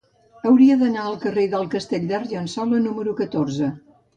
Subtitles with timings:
[0.51, 3.71] Hauria d'anar al carrer del Castell d'Argençola número catorze.